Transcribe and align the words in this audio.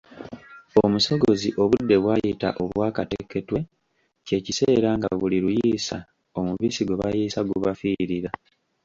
Omusogozi 0.83 1.49
obudde 1.63 1.95
bw'ayita 2.03 2.49
obwakateketwe 2.63 3.59
kye 4.25 4.37
kiseera 4.45 4.89
nga 4.97 5.09
buli 5.19 5.37
luyiisa, 5.43 5.97
omubisi 6.37 6.81
gwe 6.83 6.99
bayiisa 7.01 7.39
gubafiirira. 7.49 8.29